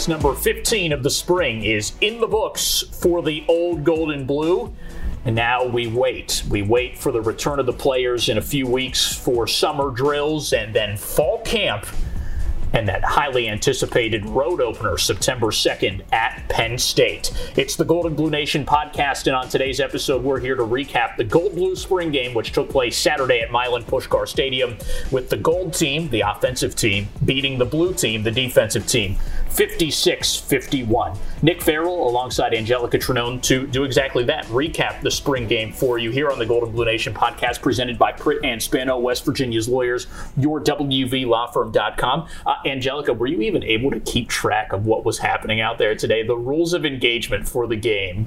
[0.00, 4.74] Practice number 15 of the spring is in the books for the old golden blue.
[5.26, 6.42] And now we wait.
[6.48, 10.54] We wait for the return of the players in a few weeks for summer drills
[10.54, 11.84] and then fall camp
[12.72, 17.32] and that highly anticipated road opener September 2nd at Penn State.
[17.56, 21.24] It's the Golden Blue Nation podcast, and on today's episode, we're here to recap the
[21.24, 24.76] Gold Blue Spring game, which took place Saturday at Milan Puskar Stadium,
[25.10, 29.16] with the Gold team, the offensive team, beating the Blue team, the defensive team,
[29.48, 31.16] 56 51.
[31.42, 36.10] Nick Farrell alongside Anjelica Trinone to do exactly that, recap the spring game for you
[36.10, 40.06] here on the Golden Blue Nation podcast presented by Pritt and Spano, West Virginia's lawyers,
[40.36, 42.28] your WVLawFirm.com.
[42.44, 45.94] Uh, Anjelica, were you even able to keep track of what was happening out there
[45.94, 46.22] today?
[46.22, 48.26] The rules of engagement for the game.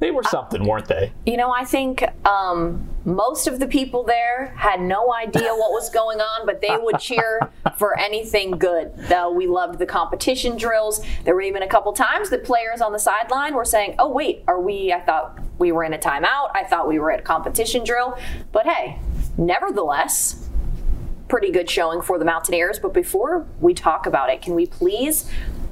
[0.00, 1.12] They were something, weren't they?
[1.26, 5.90] You know, I think um, most of the people there had no idea what was
[5.90, 8.92] going on, but they would cheer for anything good.
[8.96, 11.04] Though we loved the competition drills.
[11.24, 14.42] There were even a couple times that players on the sideline were saying, "Oh, wait,
[14.48, 14.90] are we?
[14.90, 16.50] I thought we were in a timeout.
[16.54, 18.18] I thought we were at a competition drill."
[18.52, 18.98] But hey,
[19.36, 20.48] nevertheless,
[21.28, 22.78] pretty good showing for the Mountaineers.
[22.78, 25.30] But before we talk about it, can we please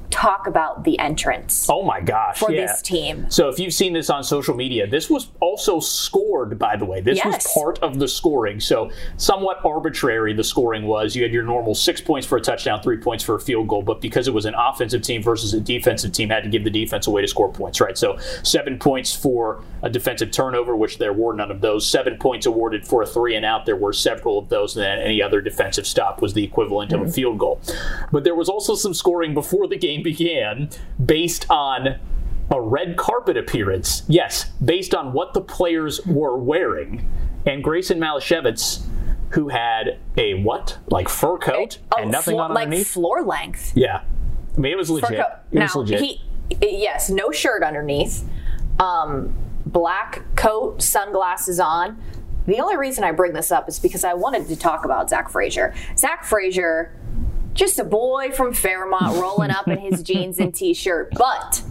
[0.09, 1.67] talk about the entrance.
[1.69, 2.39] Oh my gosh.
[2.39, 2.65] For yeah.
[2.65, 3.29] this team.
[3.29, 7.01] So if you've seen this on social media, this was also scored, by the way.
[7.01, 7.25] This yes.
[7.25, 8.59] was part of the scoring.
[8.59, 11.15] So somewhat arbitrary the scoring was.
[11.15, 13.81] You had your normal six points for a touchdown, three points for a field goal,
[13.81, 16.69] but because it was an offensive team versus a defensive team, had to give the
[16.69, 17.97] defense a way to score points, right?
[17.97, 21.87] So seven points for a defensive turnover, which there were none of those.
[21.87, 23.65] Seven points awarded for a three and out.
[23.65, 27.03] There were several of those, and then any other defensive stop was the equivalent mm-hmm.
[27.03, 27.61] of a field goal.
[28.11, 30.69] But there was also some scoring before the game began
[31.03, 31.99] based on
[32.51, 34.03] a red carpet appearance.
[34.07, 37.09] Yes, based on what the players were wearing.
[37.45, 38.83] And Graeson Malashevich,
[39.31, 40.77] who had a what?
[40.89, 42.79] Like fur coat oh, and nothing floor, on underneath?
[42.79, 43.73] Like floor length.
[43.75, 44.03] Yeah.
[44.55, 45.25] I mean, it was legit.
[45.51, 45.99] It was legit.
[46.01, 46.21] He,
[46.61, 48.27] yes, no shirt underneath.
[48.79, 49.33] Um,
[49.65, 52.01] black coat, sunglasses on.
[52.47, 55.29] The only reason I bring this up is because I wanted to talk about Zach
[55.29, 55.73] Frazier.
[55.95, 56.91] Zach Frazier
[57.53, 61.63] just a boy from Fairmont rolling up in his jeans and t-shirt, but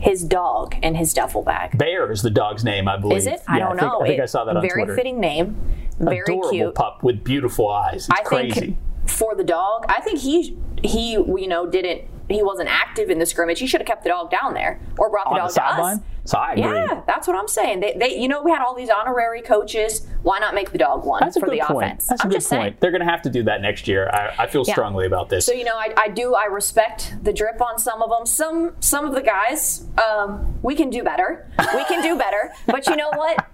[0.00, 1.76] his dog and his duffel bag.
[1.78, 3.18] Bear is the dog's name, I believe.
[3.18, 3.40] Is it?
[3.46, 4.00] I don't I think, know.
[4.02, 4.86] I think it, I saw that on very Twitter.
[4.86, 5.56] Very fitting name.
[5.98, 8.06] Very Adorable cute pup with beautiful eyes.
[8.08, 8.60] It's I crazy.
[8.60, 13.18] think for the dog, I think he he you know didn't he wasn't active in
[13.18, 13.58] the scrimmage.
[13.60, 16.04] He should have kept the dog down there or brought the on dog the sideline.
[16.26, 16.64] So I agree.
[16.64, 17.80] Yeah, that's what I'm saying.
[17.80, 20.06] They, they, you know, we had all these honorary coaches.
[20.22, 21.84] Why not make the dog one that's for the point.
[21.84, 22.06] offense?
[22.08, 22.60] That's I'm a good just point.
[22.62, 22.76] saying.
[22.80, 24.10] They're going to have to do that next year.
[24.12, 24.74] I, I feel Yeah.
[24.74, 25.46] strongly about this.
[25.46, 26.34] So you know, I, I do.
[26.34, 28.26] I respect the drip on some of them.
[28.26, 31.48] Some some of the guys, um, we can do better.
[31.74, 32.52] We can do better.
[32.66, 33.46] But you know what?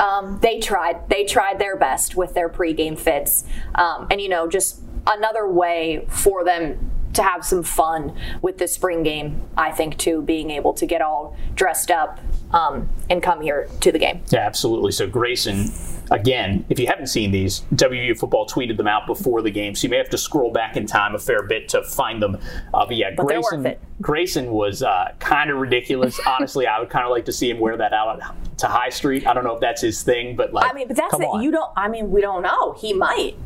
[0.00, 1.08] Um, they tried.
[1.08, 3.44] They tried their best with their pregame fits,
[3.74, 8.68] um, and you know, just another way for them to have some fun with the
[8.68, 9.42] spring game.
[9.56, 12.20] I think too, being able to get all dressed up
[12.52, 14.22] um, and come here to the game.
[14.28, 14.92] Yeah, absolutely.
[14.92, 19.50] So Graeson, again, if you haven't seen these, WU football tweeted them out before the
[19.50, 22.22] game, so you may have to scroll back in time a fair bit to find
[22.22, 22.36] them.
[22.72, 23.80] Uh, but yeah, But Graeson, it.
[24.00, 26.18] Graeson was uh, kind of ridiculous.
[26.26, 28.20] Honestly, I would kind of like to see him wear that out
[28.58, 29.26] to High Street.
[29.26, 31.42] I don't know if that's his thing, but like, I mean, but that's on.
[31.42, 31.70] you don't.
[31.76, 32.72] I mean, we don't know.
[32.72, 33.36] He might.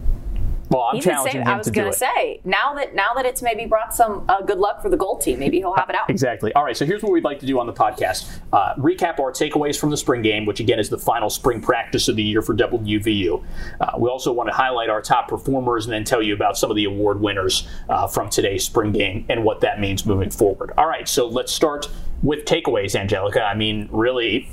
[0.71, 1.93] Well, I'm challenging him I was to do going it.
[1.93, 4.97] to say now that now that it's maybe brought some uh, good luck for the
[4.97, 6.09] gold team, maybe he'll have it out.
[6.09, 6.53] Exactly.
[6.55, 9.33] All right, so here's what we'd like to do on the podcast uh, recap our
[9.33, 12.41] takeaways from the spring game, which again is the final spring practice of the year
[12.41, 13.43] for WVU.
[13.81, 16.71] Uh, we also want to highlight our top performers and then tell you about some
[16.71, 20.73] of the award winners uh, from today's spring game and what that means moving forward.
[20.79, 21.89] All right, so let's start
[22.23, 23.43] with takeaways, Anjelica.
[23.43, 24.49] I mean, really,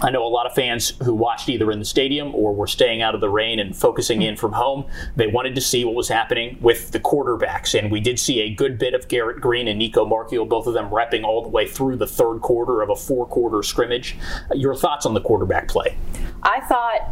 [0.00, 3.00] I know a lot of fans who watched either in the stadium or were staying
[3.00, 4.84] out of the rain and focusing in from home.
[5.16, 8.54] They wanted to see what was happening with the quarterbacks, and we did see a
[8.54, 11.66] good bit of Garrett Greene and Nicco Marchiol, both of them repping all the way
[11.66, 14.16] through the third quarter of a four-quarter scrimmage.
[14.50, 15.96] Uh, Your thoughts on the quarterback play?
[16.42, 17.10] I thought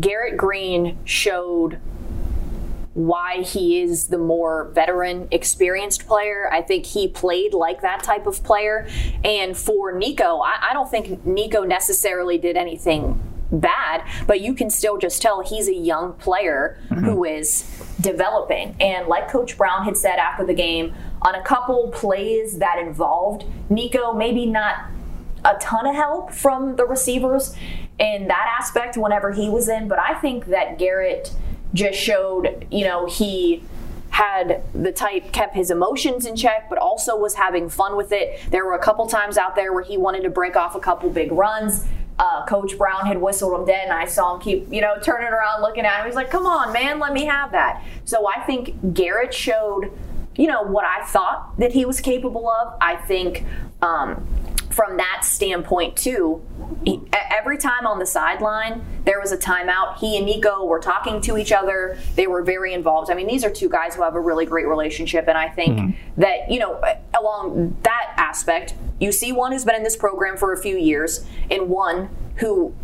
[0.00, 1.78] Garrett Greene showed
[2.96, 6.48] why he is the more veteran, experienced player.
[6.50, 8.88] I think he played like that type of player.
[9.22, 13.22] And for Nicco, I, I don't think Nicco necessarily did anything
[13.52, 17.04] bad, but you can still just tell he's a young player mm-hmm.
[17.04, 17.64] who is
[18.00, 18.74] developing.
[18.80, 23.44] And like Coach Brown had said after the game, on a couple plays that involved
[23.70, 24.86] Nicco, maybe not
[25.44, 27.54] a ton of help from the receivers
[27.98, 31.34] in that aspect whenever he was in, but I think that Garrett
[31.76, 33.62] just showed, you know, he
[34.10, 38.40] had the type kept his emotions in check but also was having fun with it.
[38.50, 41.10] There were a couple times out there where he wanted to break off a couple
[41.10, 41.86] big runs.
[42.18, 45.28] Uh, coach brown had whistled him dead and i saw him keep you know turning
[45.28, 46.06] around looking at him.
[46.06, 47.84] He's like come on man let me have that.
[48.06, 49.92] So i think garrett showed
[50.36, 52.74] you know, what I thought that he was capable of.
[52.80, 53.44] I think
[53.82, 54.26] um,
[54.76, 56.42] from that standpoint, too,
[56.84, 59.96] he, every time on the sideline, there was a timeout.
[59.96, 61.98] He and Nicco were talking to each other.
[62.14, 63.10] They were very involved.
[63.10, 65.28] I mean, these are two guys who have a really great relationship.
[65.28, 66.20] And I think mm-hmm.
[66.20, 66.78] that, you know,
[67.18, 71.24] along that aspect, you see one who's been in this program for a few years
[71.50, 72.74] and one who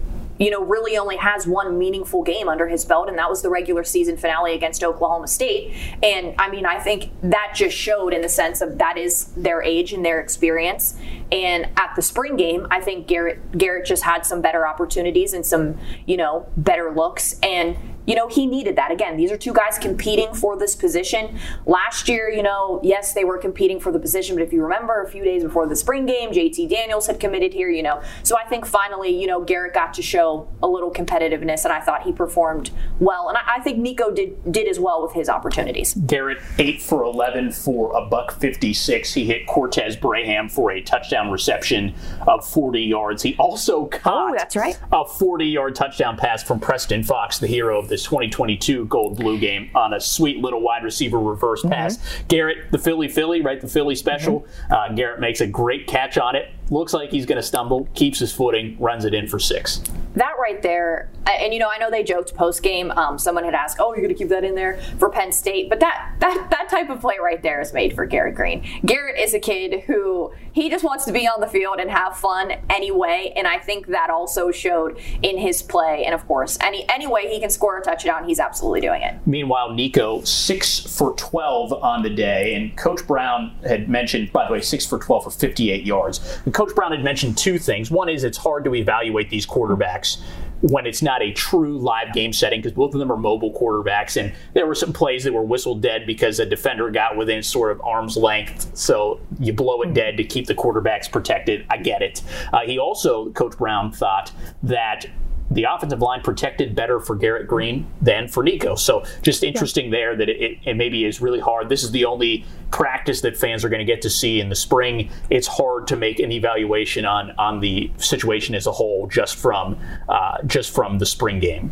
[0.43, 3.49] you know, really only has one meaningful game under his belt, and that was the
[3.49, 5.73] regular season finale against Oklahoma State.
[6.03, 9.63] And I mean, I think that just showed in the sense of that is their
[9.63, 10.99] age and their experience.
[11.31, 15.47] And at the spring game, I think Garrett Garrett just had some better opportunities and
[15.47, 17.39] some, you know, better looks.
[17.41, 17.77] And
[18.07, 18.91] you know, he needed that.
[18.91, 21.39] Again, these are two guys competing for this position.
[21.67, 25.03] Last year, you know, yes, they were competing for the position, but if you remember
[25.03, 28.03] a few days before the spring game, JT Daniels had committed here, you know.
[28.23, 31.81] So I think finally, you know, Garrett got to show a little competitiveness, and I
[31.81, 33.29] thought he performed well.
[33.29, 35.95] And I, I think Nico did did as well with his opportunities.
[35.95, 39.15] Garrett, 8 for 11 for a buck 56.
[39.15, 41.95] He hit Cortez Braham for a touchdown reception
[42.27, 43.23] of 40 yards.
[43.23, 44.79] He also oh, caught oh, that's right.
[44.93, 49.39] a 40 yard touchdown pass from Preston Fox, the hero of this 2022 Gold Blue
[49.39, 51.73] game on a sweet little wide receiver reverse mm-hmm.
[51.73, 51.99] pass.
[52.29, 53.61] Garrett, the Philly Philly, right?
[53.61, 54.41] The Philly special.
[54.41, 54.73] Mm-hmm.
[54.73, 58.19] Uh, Garrett makes a great catch on it looks like he's going to stumble, keeps
[58.19, 59.83] his footing, runs it in for six.
[60.15, 62.91] That right there, and you know, I know they joked post game.
[62.91, 65.71] Um, someone had asked, "Oh, you're going to keep that in there for Penn State?"
[65.71, 68.63] But that that that type of play right there is made for Garrett Greene.
[68.85, 72.17] Garrett is a kid who he just wants to be on the field and have
[72.17, 76.05] fun anyway, and I think that also showed in his play.
[76.05, 79.15] And of course, any any way he can score a touchdown, he's absolutely doing it.
[79.25, 84.53] Meanwhile, Nicco six for twelve on the day, and Coach Brown had mentioned, by the
[84.53, 86.41] way, six for twelve for 58 yards.
[86.45, 87.91] And Coach Brown had mentioned two things.
[87.91, 90.19] One is it's hard to evaluate these quarterbacks
[90.63, 94.21] when it's not a true live game setting because both of them are mobile quarterbacks
[94.21, 97.73] and there were some plays that were whistled dead because a defender got within sort
[97.73, 102.01] of arm's length so you blow it dead to keep the quarterbacks protected i get
[102.01, 102.23] it
[102.53, 104.31] uh, he also coach brown thought
[104.63, 105.05] that
[105.55, 108.79] the offensive line protected better for Garrett Greene than for Nicco.
[108.79, 109.91] So just interesting yeah.
[109.91, 111.69] there that it, it, maybe is really hard.
[111.69, 114.55] This is the only practice that fans are going to get to see in the
[114.55, 115.11] spring.
[115.29, 119.79] It's hard to make an evaluation on on the situation as a whole just from
[120.09, 121.71] uh, just from the spring game.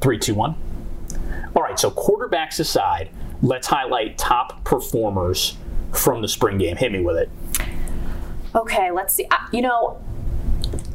[0.00, 0.56] Three, two, one.
[1.54, 1.78] All right.
[1.78, 3.10] So quarterbacks aside,
[3.42, 5.56] let's highlight top performers
[5.92, 6.76] from the spring game.
[6.76, 7.30] Hit me with it.
[8.54, 9.26] Okay, let's see.
[9.52, 10.00] You know,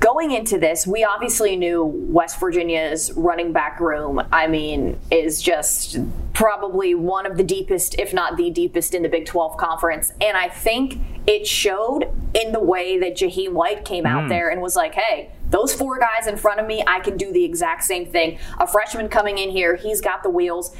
[0.03, 5.97] going into this, we obviously knew West Virginia's running back room, I mean, is just
[6.33, 10.11] probably one of the deepest, if not the deepest, in the Big 12 conference.
[10.19, 14.29] And I think it showed in the way that Jahiem White came out mm.
[14.29, 17.31] there and was like, hey, those four guys in front of me, I can do
[17.31, 18.39] the exact same thing.
[18.59, 20.75] A freshman coming in here, he's got the wheels.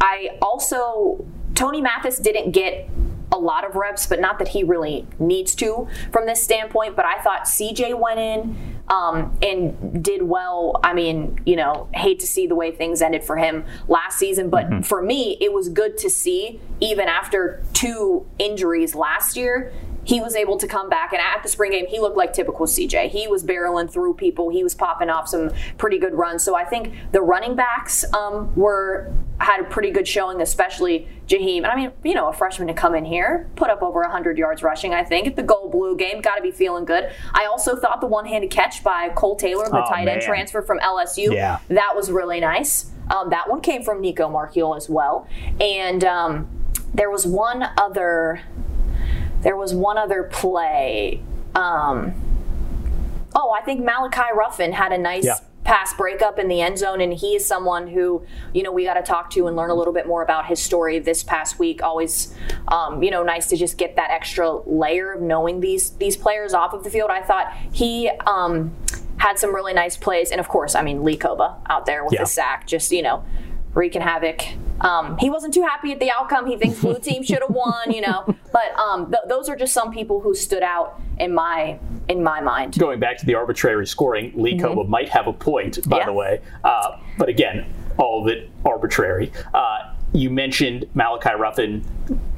[0.00, 2.88] I also, Tony Mathis didn't get
[3.34, 6.96] a lot of reps, but not that he really needs to from this standpoint.
[6.96, 8.56] But I thought CJ went in
[8.88, 10.80] um, and did well.
[10.84, 14.48] I mean, you know, hate to see the way things ended for him last season,
[14.50, 14.82] but mm-hmm.
[14.82, 19.72] for me, it was good to see even after two injuries last year
[20.04, 22.66] he was able to come back and at the spring game he looked like typical
[22.66, 23.10] CJ.
[23.10, 24.50] He was barreling through people.
[24.50, 26.42] He was popping off some pretty good runs.
[26.42, 31.58] So I think the running backs um, were had a pretty good showing, especially Jahiem.
[31.58, 34.38] And I mean, you know, a freshman to come in here, put up over 100
[34.38, 34.94] yards rushing.
[34.94, 37.10] I think at the Gold Blue game, got to be feeling good.
[37.32, 40.78] I also thought the one-handed catch by Cole Taylor, the oh, tight end transfer from
[40.78, 41.58] LSU, yeah.
[41.68, 42.90] that was really nice.
[43.14, 45.28] Um, that one came from Nicco Marchiol as well,
[45.60, 46.48] and um,
[46.94, 48.40] there was one other
[49.44, 51.22] there was one other play.
[51.54, 52.14] Um,
[53.34, 55.36] oh, I think Malachi Ruffin had a nice yeah.
[55.64, 58.24] pass breakup in the end zone, and he is someone who
[58.54, 60.60] you know we got to talk to and learn a little bit more about his
[60.60, 61.82] story this past week.
[61.82, 62.34] Always,
[62.68, 66.54] um, you know, nice to just get that extra layer of knowing these these players
[66.54, 67.10] off of the field.
[67.10, 68.10] I thought he.
[68.26, 68.74] Um,
[69.16, 72.12] had some really nice plays, and of course, I mean Lee Kpogba out there with
[72.12, 72.22] yeah.
[72.22, 73.24] the sack, just you know,
[73.72, 74.42] wreaking havoc.
[74.80, 76.46] Um, he wasn't too happy at the outcome.
[76.46, 78.24] He thinks blue team should have won, you know.
[78.52, 81.78] But um, th- those are just some people who stood out in my
[82.08, 82.78] in my mind.
[82.78, 84.66] Going back to the arbitrary scoring, Lee mm-hmm.
[84.66, 86.06] Kpogba might have a point, by yeah.
[86.06, 86.40] the way.
[86.62, 87.66] Uh, but again,
[87.98, 89.32] all of it arbitrary.
[89.52, 91.84] Uh, you mentioned Malachi Ruffin.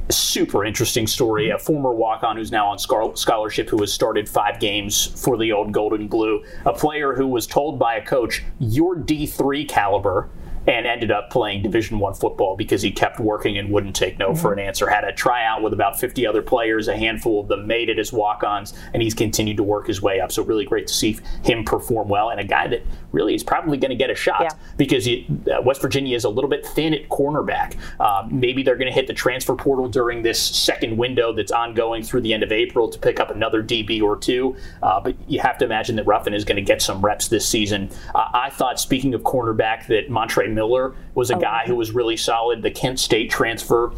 [0.09, 1.49] Super interesting story.
[1.49, 5.51] A former walk on who's now on scholarship who has started five games for the
[5.51, 6.43] old Golden Blue.
[6.65, 10.29] A player who was told by a coach, You're D3 caliber
[10.67, 14.31] and ended up playing Division One football because he kept working and wouldn't take no
[14.31, 14.41] mm-hmm.
[14.41, 14.67] for an mm-hmm.
[14.67, 14.89] answer.
[14.89, 18.11] Had a tryout with about 50 other players, a handful of them made it as
[18.11, 20.31] walk-ons, and he's continued to work his way up.
[20.31, 23.77] So really great to see him perform well, and a guy that really is probably
[23.77, 24.49] going to get a shot yeah.
[24.77, 27.75] because uh, West Virginia is a little bit thin at cornerback.
[27.99, 32.03] Uh, maybe they're going to hit the transfer portal during this second window that's ongoing
[32.03, 34.55] through the end of April to pick up another DB or two.
[34.83, 37.47] Uh, but you have to imagine that Ruffin is going to get some reps this
[37.47, 37.89] season.
[38.13, 41.39] Uh, I thought, speaking of cornerback, that Montre Miller was a oh.
[41.39, 42.61] guy who was really solid.
[42.61, 43.91] The Kent State transfer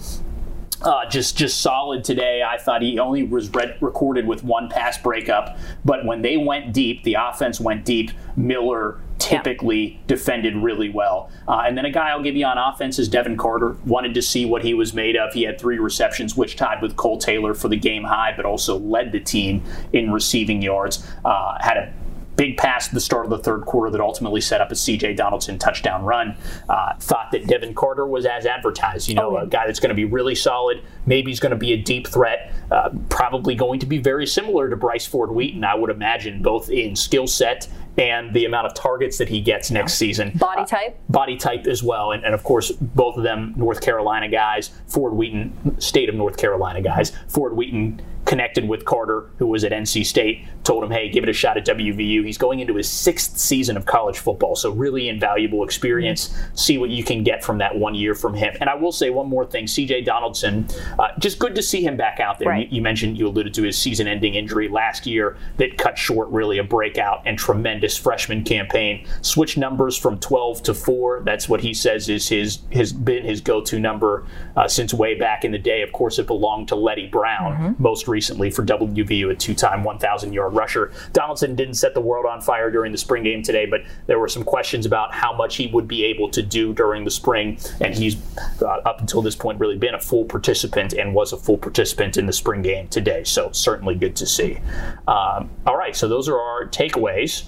[0.82, 2.42] uh, just just solid today.
[2.44, 3.50] I thought he only was
[3.82, 8.12] recorded with one pass breakup, but when they went deep, the offense went deep.
[8.36, 9.98] Miller typically yeah.
[10.08, 11.30] defended really well.
[11.48, 13.76] Uh, and then a guy I'll give you on offense is Devin Carter.
[13.86, 15.34] Wanted to see what he was made of.
[15.34, 18.80] He had three receptions, which tied with Cole Taylor for the game high, but also
[18.80, 21.06] led the team in receiving yards.
[21.26, 21.94] Uh, had a
[22.40, 25.18] big pass at the start of the third quarter that ultimately set up a CJ
[25.18, 26.38] Donaldson touchdown run.
[26.70, 29.10] Uh, thought that Devin Carter was as advertised.
[29.10, 29.44] You know, oh, yeah.
[29.44, 30.82] a guy that's going to be really solid.
[31.06, 32.54] Maybe he's going to be a deep threat.
[32.72, 36.70] Uh, probably going to be very similar to Bryce Ford Wheaton, I would imagine, both
[36.70, 37.68] in skill set
[37.98, 40.32] and the amount of targets that he gets next season.
[40.36, 40.98] Body uh, type?
[41.10, 42.14] Uh, body type as well.
[42.14, 46.38] And, and, of course, both of them North Carolina guys, Ford Wheaton, state of North
[46.38, 47.12] Carolina guys.
[47.28, 51.30] Ford Wheaton connected with Carter, who was at NC State, told him, hey, give it
[51.32, 52.24] a shot at WVU.
[52.24, 56.32] He's going into his sixth season of college football, so really invaluable experience.
[56.54, 58.56] See what you can get from that one year from him.
[58.62, 60.68] And I will say one more thing CJ Donaldson,
[61.00, 62.50] uh, just good to see him back out there.
[62.50, 62.70] Right.
[62.70, 66.30] You, you mentioned, you alluded to his season ending injury last year that cut short
[66.30, 69.08] really a breakout and tremendous freshman campaign.
[69.22, 71.24] Switch numbers from 12 to 4.
[71.26, 75.16] That's what he says is his has been his go to number uh, since way
[75.16, 75.82] back in the day.
[75.82, 77.82] Of course, it belonged to Leddie Brown mm-hmm.
[77.82, 80.92] most recently for WVU, a two time 1,000 yard rusher.
[81.14, 84.28] Donaldson didn't set the world on fire during the spring game today, but there were
[84.28, 87.58] some questions about how much he would be able to do during the spring.
[87.80, 88.18] And he's,
[88.62, 92.18] uh, up until this point, really been a full participant and was a full participant
[92.18, 93.24] in the spring game today.
[93.24, 94.60] So, certainly good to see.
[95.08, 97.46] Um, all right, so those are our takeaways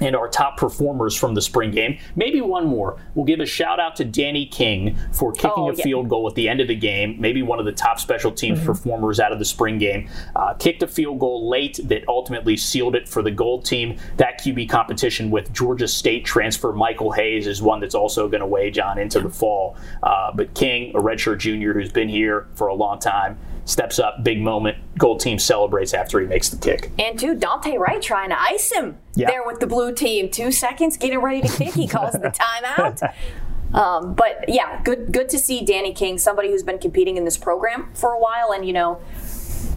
[0.00, 1.98] and our top performers from the spring game.
[2.16, 2.98] Maybe one more.
[3.14, 5.84] We'll give a shout out to Danny King for kicking oh, a yeah.
[5.84, 7.16] field goal at the end of the game.
[7.18, 8.66] Maybe one of the top special teams mm-hmm.
[8.66, 10.08] performers out of the spring game.
[10.34, 13.96] Uh, kicked a field goal late that ultimately sealed it for the gold team.
[14.16, 18.46] That QB competition with Georgia State transfer Michael Hayes is one that's also going to
[18.46, 19.76] wage on into the fall.
[20.02, 23.38] Uh, but King, a redshirt junior who's been here for a long time,
[23.70, 24.76] steps up, big moment.
[24.98, 26.90] Gold team celebrates after he makes the kick.
[26.98, 29.28] And too, Dante Wright trying to ice him yeah.
[29.30, 30.30] there with the blue team.
[30.30, 31.74] Two seconds, getting ready to kick.
[31.74, 33.14] He calls the timeout.
[33.72, 37.38] Um, but yeah, good good to see Danny King, somebody who's been competing in this
[37.38, 39.00] program for a while, and you know,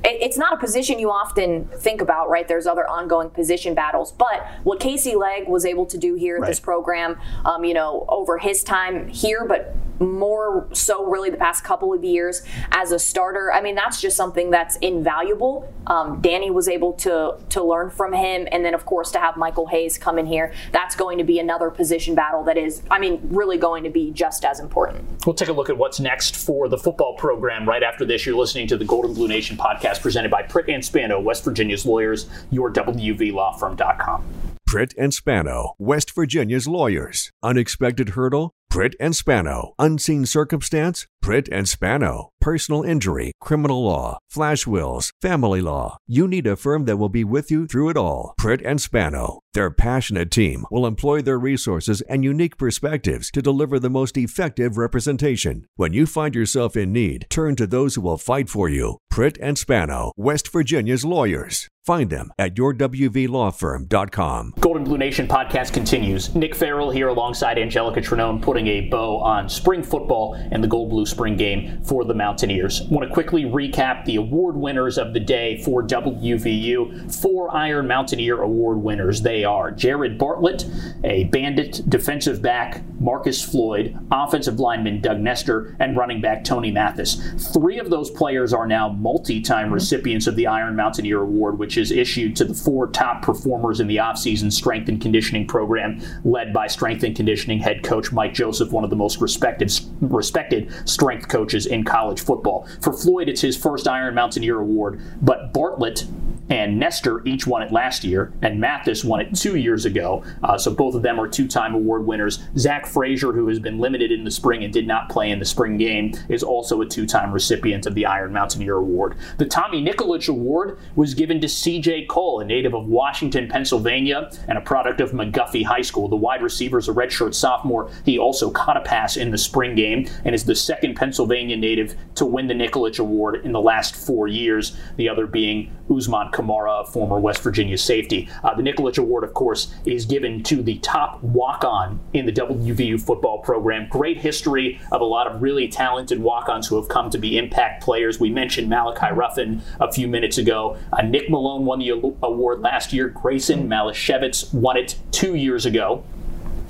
[0.04, 2.48] it, it's not a position you often think about, right?
[2.48, 6.42] There's other ongoing position battles, but what Casey Legg was able to do here at
[6.42, 6.48] right.
[6.48, 11.64] this program, um, you know, over his time here, but more so really the past
[11.64, 13.52] couple of years as a starter.
[13.54, 15.72] I mean, that's just something that's invaluable.
[15.88, 19.38] Um, Danny was able to to learn from him, and then of course to have
[19.38, 23.00] Michael Hayes come in here, that's going to be another position battle that is, I
[23.00, 25.04] mean, really going to be just as important.
[25.26, 28.26] We'll take a look at what's next for the football program right after this.
[28.26, 31.86] You're listening to the Golden Blue Nation podcast presented by Pritt and Spano, West Virginia's
[31.86, 34.24] lawyers, your WVLawFirm.com.
[34.68, 37.32] Pritt and Spano, West Virginia's lawyers.
[37.44, 38.56] Unexpected hurdle?
[38.74, 39.76] Pritt and Spano.
[39.78, 41.06] Unseen circumstance?
[41.24, 42.30] Pritt and Spano.
[42.42, 45.98] Personal injury, criminal law, flash wills, family law.
[46.08, 48.34] You need a firm that will be with you through it all.
[48.40, 49.43] Pritt and Spano.
[49.54, 54.78] Their passionate team will employ their resources and unique perspectives to deliver the most effective
[54.78, 55.68] representation.
[55.76, 58.98] When you find yourself in need, turn to those who will fight for you.
[59.12, 61.70] Pritt and Spano, West Virginia's lawyers.
[61.86, 64.54] Find them at yourwvlawfirm.com.
[64.62, 66.34] Golden Blue Nation podcast continues.
[66.34, 70.92] Nick Farrell here alongside Anjelica Trinone putting a bow on spring football and the Gold
[70.92, 72.84] Blue spring game for the Mountaineers.
[72.84, 77.14] Want to quickly recap the award winners of the day for WVU.
[77.22, 79.22] Four Iron Mountaineer Award winners.
[79.22, 80.66] They are Jared Bartlett,
[81.04, 87.22] a bandit defensive back, Marcis Floyd, offensive lineman Doug Nestor, and running back Tony Mathis.
[87.54, 91.78] Three of those players are now multi time recipients of the Iron Mountaineer Award, which
[91.78, 96.54] is issued to the four top performers in the offseason strength and conditioning program, led
[96.54, 99.72] by strength and conditioning head coach Mike Joseph, one of the most respected,
[100.02, 102.68] respected strength coaches in college football.
[102.82, 106.06] For Floyd, it's his first Iron Mountaineer Award, but Bartlett
[106.54, 110.24] and Nestor each won it last year, and Mathis won it two years ago.
[110.44, 112.44] Uh, so both of them are two time award winners.
[112.60, 115.46] Zach Frazier, who has been limited in the spring and did not play in the
[115.46, 119.16] spring game, is also a two time recipient of the Iron Mountaineer Award.
[119.40, 122.06] The Tommy Nickolich Award was given to C.J.
[122.06, 126.08] Cole, a native of Washington, Pennsylvania, and a product of McGuffey High School.
[126.08, 127.90] The wide receiver is a redshirt sophomore.
[128.06, 131.96] He also caught a pass in the spring game and is the second Pennsylvania native
[132.14, 136.88] to win the Nickolich Award in the last four years, the other being Usman Kamara,
[136.88, 138.30] former West Virginia safety.
[138.44, 142.32] Uh, the Nickolich Award, of course, is given to the top walk on in the
[142.32, 143.88] WVU football program.
[143.90, 147.38] Great history of a lot of really talented walk ons who have come to be
[147.38, 148.20] impact players.
[148.20, 150.78] We mentioned Malachi Ruffin a few minutes ago.
[150.92, 153.10] Uh, Nick Malone won the award last year.
[153.10, 156.04] Graeson Malashevich won it two years ago.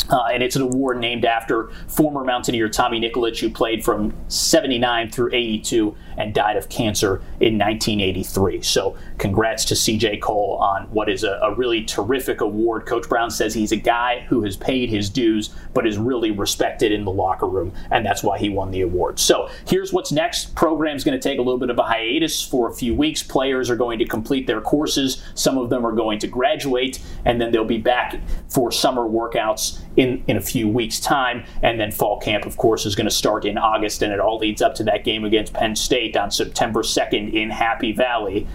[0.10, 5.10] Uh, and it's an award named after former Mountaineer Tommy Nickolich, who played from 79
[5.10, 8.62] through 82 and died of cancer in 1983.
[8.62, 12.86] So, congrats to CJ Cole on what is a, a, really terrific award.
[12.86, 16.92] Coach Brown says he's a guy who has paid his dues, but is really respected
[16.92, 19.20] in the locker room, and that's why he won the award.
[19.20, 20.56] So, here's what's next.
[20.56, 23.24] Program's going to take a little bit of a hiatus for a few weeks.
[23.24, 25.24] Players are going to complete their courses.
[25.36, 29.83] Some of them are going to graduate, and then they'll be back for summer workouts
[29.96, 31.46] in, in a few weeks' time.
[31.62, 34.38] And then fall camp, of course, is going to start in August, and it all
[34.38, 38.48] leads up to that game against Penn State on September 2nd in Happy Valley.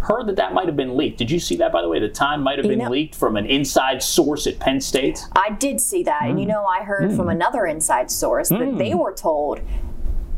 [0.00, 1.18] Heard that that might have been leaked.
[1.18, 1.98] Did you see that, by the way?
[1.98, 5.18] The time might have been know, leaked from an inside source at Penn State.
[5.34, 6.22] I did see that.
[6.22, 6.30] Mm.
[6.30, 7.16] And you know, I heard mm.
[7.16, 8.78] from another inside source that mm.
[8.78, 9.60] they were told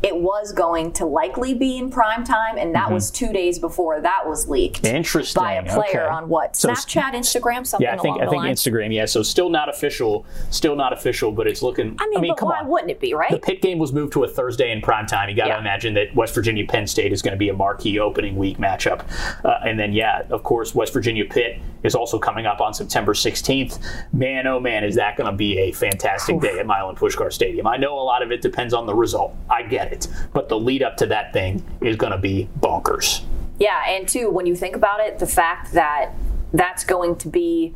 [0.09, 2.95] it was going to likely be in prime time, and that mm-hmm.
[2.95, 4.87] was two days before that was leaked.
[4.87, 5.43] Interesting.
[5.43, 6.15] By a player okay.
[6.15, 7.85] on what so, Snapchat, Instagram, something.
[7.85, 8.63] Yeah, I think I think lines.
[8.63, 8.93] Instagram.
[8.93, 11.97] Yeah, so still not official, still not official, but it's looking.
[12.01, 12.69] I mean, I mean come why on.
[12.69, 13.31] wouldn't it be right?
[13.31, 15.29] The Pitt game was moved to a Thursday in prime time.
[15.29, 15.61] You got to yeah.
[15.61, 19.05] imagine that West Virginia Penn State is going to be a marquee opening week matchup,
[19.45, 23.15] uh, and then yeah, of course West Virginia Pitt is also coming up on September
[23.15, 23.79] 16th.
[24.13, 26.43] Man, oh man, is that going to be a fantastic Oof.
[26.43, 27.67] day at Milan Puskar Stadium?
[27.67, 29.35] I know a lot of it depends on the result.
[29.49, 29.98] I get it,
[30.33, 33.25] but the lead up to that thing is going to be bonkers.
[33.59, 36.13] Yeah, and two, when you think about it, the fact that
[36.53, 37.75] that's going to be,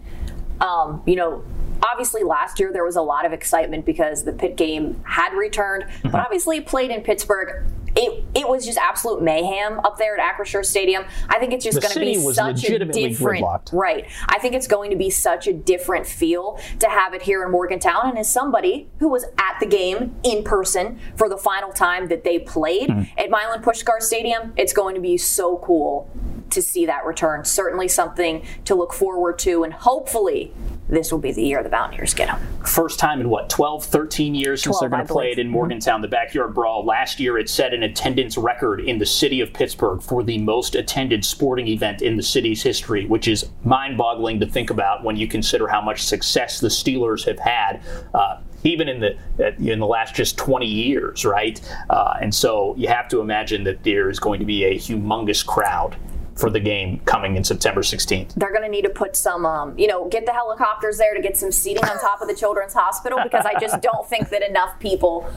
[0.60, 1.44] um, you know,
[1.82, 5.84] obviously last year there was a lot of excitement because the Pitt game had returned,
[5.84, 6.10] mm-hmm.
[6.10, 7.66] but obviously played in Pittsburgh
[8.02, 11.04] it it was just absolute mayhem up there at Acrisure Stadium.
[11.28, 13.72] I think it's just going to be such a different gridlocked.
[13.72, 14.06] right.
[14.28, 17.52] I think it's going to be such a different feel to have it here in
[17.52, 18.08] Morgantown.
[18.08, 22.24] And as somebody who was at the game in person for the final time that
[22.24, 23.18] they played mm-hmm.
[23.18, 26.10] at Milan Puskar Stadium, it's going to be so cool
[26.52, 27.44] to see that return.
[27.44, 30.52] Certainly something to look forward to, and hopefully
[30.88, 32.40] this will be the year the Mountaineers get them.
[32.66, 35.48] First time in what, 12, 13 years since 12, they're going to play it in.
[35.48, 36.02] Morgantown, mm-hmm.
[36.02, 36.84] the Backyard Brawl.
[36.84, 40.74] Last year it set an attendance record in the city of Pittsburgh for the most
[40.74, 45.16] attended sporting event in the city's history, which is mind boggling to think about when
[45.16, 47.80] you consider how much success the Steelers have had.
[48.14, 49.16] Uh, even in the
[49.58, 51.60] in the last just 20 years, right?
[51.90, 55.44] Uh, and so you have to imagine that there is going to be a humongous
[55.44, 55.96] crowd
[56.36, 58.34] for the game coming in September 16th.
[58.34, 61.20] They're going to need to put some, um, you know, get the helicopters there to
[61.20, 64.42] get some seating on top of the Children's Hospital because I just don't think that
[64.42, 65.30] enough people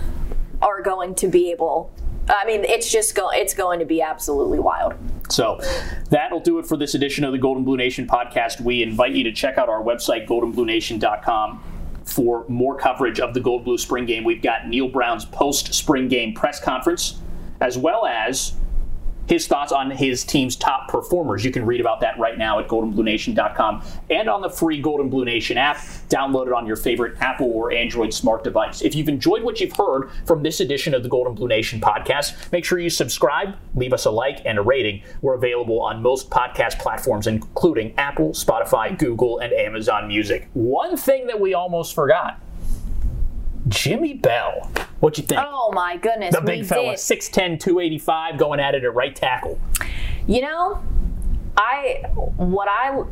[0.61, 1.91] are going to be able.
[2.27, 4.93] I mean, it's just go, it's going to be absolutely wild.
[5.29, 5.59] So
[6.09, 8.61] that'll do it for this edition of the Golden Blue Nation podcast.
[8.61, 11.63] We invite you to check out our website, goldenbluenation.com
[12.05, 14.23] for more coverage of the Gold Blue Spring Game.
[14.23, 17.19] We've got Neil Brown's post spring game press conference,
[17.61, 18.53] as well as
[19.27, 21.43] his thoughts on his team's top performers.
[21.43, 25.11] You can read about that right now at goldenbluenation.com and on the free Gold and
[25.11, 25.77] Blue Nation app.
[26.09, 28.81] Download it on your favorite Apple or Android smart device.
[28.81, 31.81] If you've enjoyed what you've heard from this edition of the Gold and Blue Nation
[31.81, 35.01] podcast, make sure you subscribe, leave us a like and a rating.
[35.21, 40.47] We're available on most podcast platforms, including Apple, Spotify, Google, and Amazon Music.
[40.53, 42.39] One thing that we almost forgot
[43.67, 44.71] Jimmy Bell.
[44.99, 45.41] What you think?
[45.43, 46.33] Oh my goodness.
[46.35, 49.59] The big fella, 6'10, 285, going at it at right tackle.
[50.27, 50.83] You know,
[51.57, 52.03] I
[52.37, 53.03] what I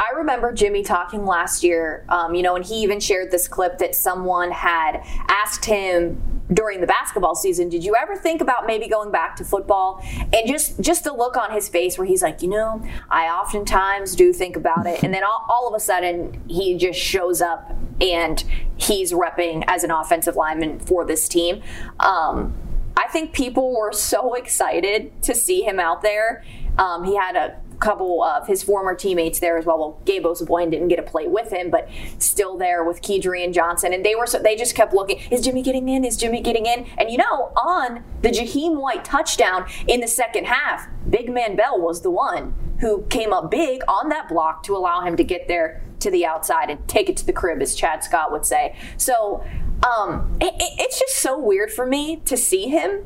[0.00, 3.76] I remember Jimmy talking last year, um, you know, and he even shared this clip
[3.78, 8.88] that someone had asked him during the basketball season, did you ever think about maybe
[8.88, 10.02] going back to football?
[10.32, 14.16] And just just the look on his face where he's like, you know, I oftentimes
[14.16, 15.02] do think about it.
[15.04, 18.42] And then all, all of a sudden he just shows up and
[18.78, 21.62] he's repping as an offensive lineman for this team.
[22.00, 22.54] Um,
[22.96, 26.42] I think people were so excited to see him out there.
[26.78, 29.78] Um, he had a couple of his former teammates there as well.
[29.78, 31.88] Well, Gabe Osabuohien didn't get a play with him, but
[32.18, 35.18] still there with Kedrian Johnson, and they were so they just kept looking.
[35.30, 36.04] Is Jimmy getting in?
[36.04, 36.86] Is Jimmy getting in?
[36.98, 41.80] And you know, on the Jahiem White touchdown in the second half, Big Man Bell
[41.80, 45.48] was the one who came up big on that block to allow him to get
[45.48, 48.76] there to the outside and take it to the crib, as Chad Scott would say.
[48.96, 49.44] So
[49.86, 53.04] um, it, it's just so weird for me to see him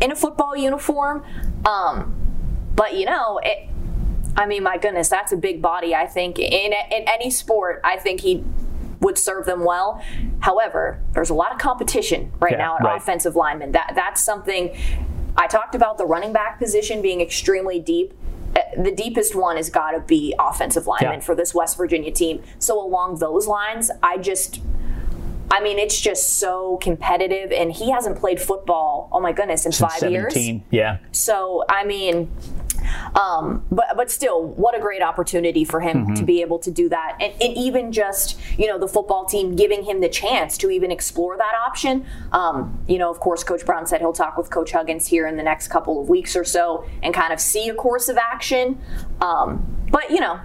[0.00, 1.24] in a football uniform.
[1.64, 2.14] Um,
[2.74, 3.68] but you know, it,
[4.36, 5.94] I mean, my goodness, that's a big body.
[5.94, 8.44] I think in in any sport, I think he
[9.00, 10.02] would serve them well.
[10.40, 12.96] However, there's a lot of competition right yeah, now at right.
[12.96, 13.72] offensive linemen.
[13.72, 14.76] That that's something
[15.36, 18.12] I talked about the running back position being extremely deep.
[18.56, 21.20] uh, the deepest one has got to be offensive lineman Yeah.
[21.20, 22.42] for this West Virginia team.
[22.58, 24.60] So along those lines, I just
[25.50, 29.10] I mean, it's just so competitive, and he hasn't played football.
[29.12, 30.32] Oh my goodness, in Since five years.
[30.32, 30.64] 17.
[30.70, 30.98] Yeah.
[31.12, 32.30] So I mean,
[33.14, 36.14] um, but but still, what a great opportunity for him Mm-hmm.
[36.14, 39.54] to be able to do that, and, and even just you know the football team
[39.54, 42.06] giving him the chance to even explore that option.
[42.32, 45.36] Um, you know, of course, Coach Brown said he'll talk with Coach Huggins here in
[45.36, 48.80] the next couple of weeks or so and kind of see a course of action.
[49.20, 50.40] Um, but you know.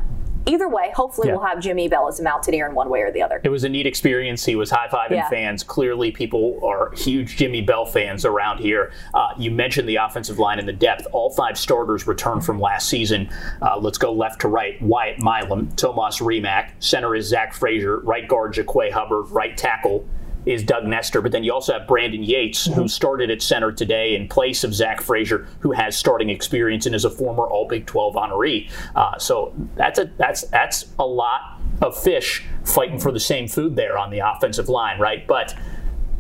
[0.48, 1.36] Either way, hopefully Yeah.
[1.36, 3.42] we'll have Jimmy Bell as a Mountaineer in one way or the other.
[3.44, 4.46] It was a neat experience.
[4.46, 5.30] He was high fiving Yeah.
[5.30, 5.64] fans.
[5.64, 8.92] Clearly, people are huge Jimmy Bell fans around here.
[9.14, 11.06] Uh, you mentioned the offensive line and the depth.
[11.12, 13.30] All five starters returned from last season.
[13.62, 14.82] Uh, let's go left to right.
[14.82, 16.72] Wyatt Milam, Tomas Rimac.
[16.80, 18.00] Center is Zach Frazier.
[18.00, 19.30] Right guard, Jaquay Hubbard.
[19.32, 20.06] Right tackle
[20.48, 21.22] is Doug Nestor.
[21.22, 24.74] But then you also have Brandon Yates, who started at center today in place of
[24.74, 28.70] Zach Frazier, who has starting experience and is a former All Big 12 honoree.
[28.96, 33.76] Uh, so that's a that's that's a lot of fish fighting for the same food
[33.76, 35.28] there on the offensive line, right?
[35.28, 35.54] But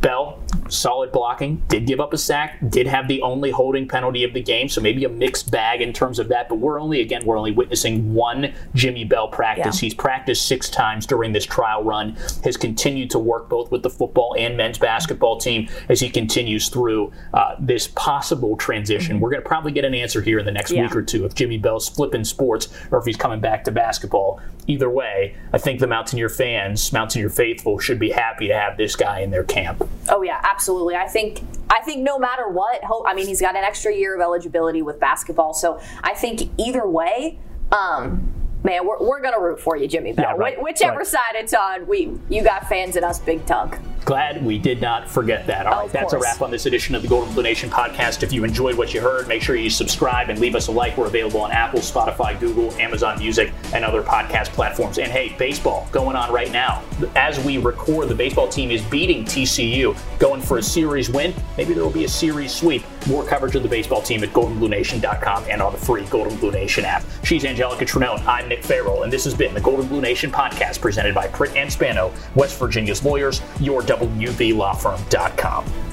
[0.01, 4.33] Bell, solid blocking, did give up a sack, did have the only holding penalty of
[4.33, 6.47] the game, so maybe a mixed bag in terms of that.
[6.49, 9.81] But we're only, again, we're only witnessing one Jimmy Bell practice.
[9.81, 9.87] Yeah.
[9.87, 13.89] He's practiced six times during this trial run, has continued to work both with the
[13.89, 19.19] football and men's basketball team as he continues through uh, this possible transition.
[19.19, 20.83] We're going to probably get an answer here in the next Yeah.
[20.83, 24.39] week or two if Jimmy Bell's flipping sports or if he's coming back to basketball.
[24.67, 28.95] Either way, I think the Mountaineer fans, Mountaineer faithful, should be happy to have this
[28.95, 29.86] guy in their camp.
[30.09, 30.95] Oh yeah, absolutely.
[30.95, 34.21] I think I think no matter what, I mean he's got an extra year of
[34.21, 37.39] eligibility with basketball, so I think either way,
[37.71, 38.31] um,
[38.63, 40.25] man, we're, we're gonna root for you, Jimmy Bell.
[40.29, 41.07] Yeah, right, Wh- whichever right.
[41.07, 43.73] side it's on, we you got fans in us, big tongue.
[44.07, 45.65] Glad we did not forget that.
[45.67, 48.23] All right, that's a wrap on this edition of the Golden Blue Nation podcast.
[48.23, 50.95] If you enjoyed what you heard, make sure you subscribe and leave us a like.
[50.95, 54.97] We're available on Apple, Spotify, Google, Amazon Music, and other podcast platforms.
[54.97, 56.85] And hey, baseball going on right now.
[57.17, 61.33] As we record, the baseball team is beating TCU, going for a series win.
[61.57, 62.83] Maybe there will be a series sweep.
[63.07, 66.85] More coverage of the baseball team at goldenbluenation.com and on the free Golden Blue Nation
[66.85, 67.03] app.
[67.23, 68.25] She's Anjelica Trinone.
[68.25, 71.55] I'm Nick Farrell, and this has been the Golden Blue Nation podcast presented by Pritt
[71.55, 75.86] and Spano, West Virginia's lawyers, your WVLawFirm.com.